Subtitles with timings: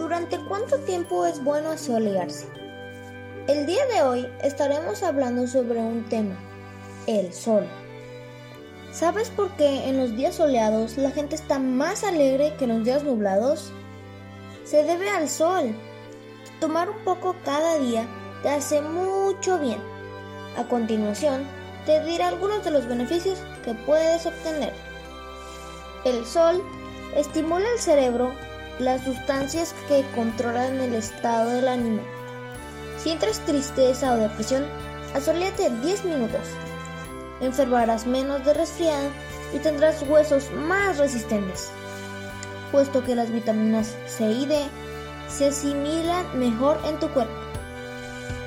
[0.00, 2.46] ¿Durante cuánto tiempo es bueno asolearse?
[3.46, 6.36] El día de hoy estaremos hablando sobre un tema,
[7.06, 7.68] el sol.
[8.92, 12.84] ¿Sabes por qué en los días soleados la gente está más alegre que en los
[12.84, 13.72] días nublados?
[14.64, 15.76] Se debe al sol.
[16.60, 18.08] Tomar un poco cada día
[18.42, 19.82] te hace mucho bien.
[20.56, 21.44] A continuación,
[21.84, 24.72] te diré algunos de los beneficios que puedes obtener.
[26.06, 26.62] El sol
[27.14, 28.32] estimula el cerebro
[28.80, 32.02] las sustancias que controlan el estado del ánimo.
[32.98, 34.64] Si entras tristeza o depresión,
[35.14, 36.46] asoléate 10 minutos.
[37.40, 39.08] Enfermarás menos de resfriado
[39.54, 41.70] y tendrás huesos más resistentes,
[42.72, 44.58] puesto que las vitaminas C y D
[45.28, 47.32] se asimilan mejor en tu cuerpo.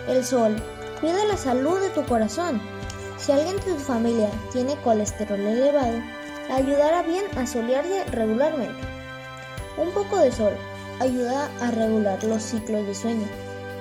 [0.08, 0.56] El sol
[1.00, 2.62] cuida la salud de tu corazón.
[3.18, 6.00] Si alguien de tu familia tiene colesterol elevado,
[6.52, 8.93] ayudará bien a solearse regularmente.
[9.78, 10.54] Un poco de sol
[11.00, 13.28] ayuda a regular los ciclos de sueño,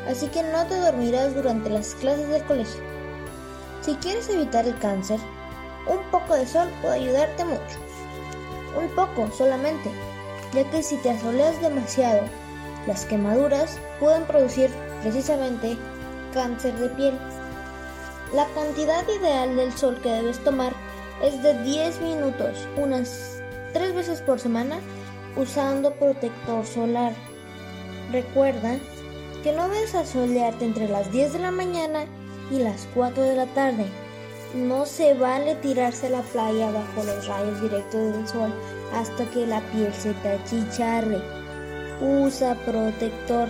[0.08, 2.80] así que no te dormirás durante las clases del colegio.
[3.82, 5.20] Si quieres evitar el cáncer,
[5.86, 7.78] un poco de sol puede ayudarte mucho.
[8.80, 9.90] Un poco solamente,
[10.54, 12.22] ya que si te asoleas demasiado,
[12.86, 14.70] las quemaduras pueden producir
[15.02, 15.76] precisamente
[16.32, 17.18] cáncer de piel.
[18.34, 20.72] La cantidad ideal del sol que debes tomar
[21.22, 23.42] es de 10 minutos, unas
[23.74, 24.78] 3 veces por semana
[25.36, 27.12] usando protector solar.
[28.10, 28.78] Recuerda
[29.42, 32.04] que no debes asolearte entre las 10 de la mañana
[32.50, 33.86] y las 4 de la tarde.
[34.54, 38.54] No se vale tirarse a la playa bajo los rayos directos del sol
[38.94, 41.20] hasta que la piel se te achicharre.
[42.00, 43.48] Usa protector.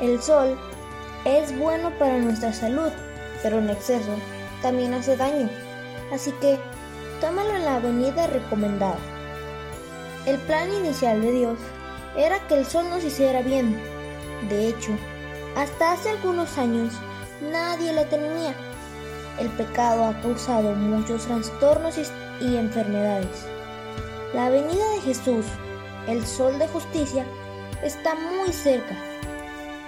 [0.00, 0.56] El sol
[1.24, 2.92] es bueno para nuestra salud,
[3.42, 4.14] pero en exceso
[4.62, 5.50] también hace daño.
[6.12, 6.58] Así que
[7.20, 9.17] tómalo en la avenida recomendada.
[10.26, 11.58] El plan inicial de Dios
[12.16, 13.80] era que el sol nos hiciera bien.
[14.48, 14.90] De hecho,
[15.56, 16.92] hasta hace algunos años
[17.40, 18.54] nadie le temía.
[19.38, 21.96] El pecado ha causado muchos trastornos
[22.40, 23.46] y, enfermedades.
[24.34, 25.46] La venida de Jesús,
[26.08, 27.24] el sol de justicia,
[27.82, 28.96] está muy cerca.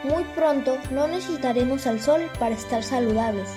[0.04, 3.48] Muy pronto no necesitaremos al sol para estar saludables.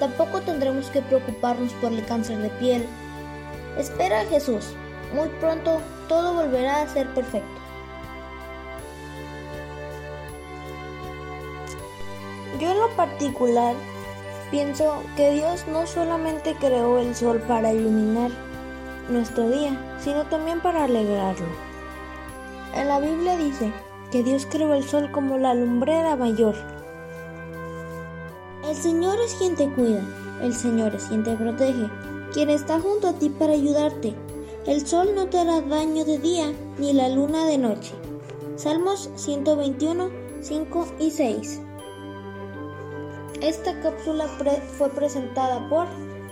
[0.00, 2.84] Tampoco tendremos que preocuparnos por el cáncer de piel.
[3.78, 4.74] Espera a Jesús
[5.14, 7.60] muy pronto todo volverá a ser perfecto.
[12.60, 13.74] Yo en lo particular
[14.50, 18.30] pienso que Dios no solamente creó el sol para iluminar
[19.08, 21.46] nuestro día, sino también para alegrarlo.
[22.74, 23.72] En la Biblia dice
[24.10, 26.54] que Dios creó el sol como la lumbrera mayor.
[28.68, 30.02] El Señor es quien te cuida,
[30.42, 31.88] el Señor es quien te protege,
[32.32, 34.14] quien está junto a ti para ayudarte
[34.66, 37.92] el sol no te hará daño de día, ni la luna de noche.
[38.56, 40.10] Salmos 121,
[40.40, 41.60] 5 y 6.
[43.42, 44.26] Esta cápsula
[44.78, 45.86] fue presentada por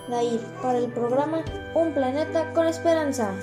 [0.08, 1.44] Dair para el programa
[1.74, 3.34] Un planeta con esperanza.